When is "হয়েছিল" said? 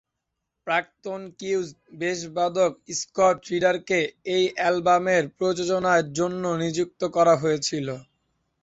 7.43-7.87